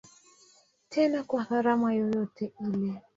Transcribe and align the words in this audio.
Tena 0.89 1.19
kwa 1.23 1.41
gharama 1.49 1.89
yoyote 1.99 2.43
ile. 2.67 2.91